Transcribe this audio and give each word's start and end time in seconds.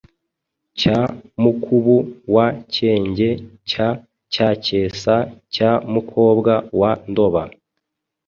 cya 0.79 0.99
Mukubu 1.41 1.97
wa 2.35 2.47
Cyenge 2.73 3.29
cya 3.69 3.87
Nyacyesa 4.31 5.15
cya 5.53 5.71
Mukobwa 5.91 6.53
wa 6.79 6.91
Ndoba 7.09 7.43